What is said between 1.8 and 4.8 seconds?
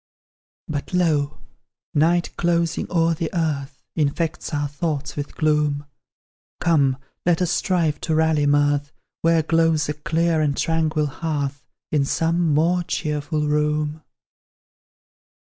night, closing o'er the earth, Infects our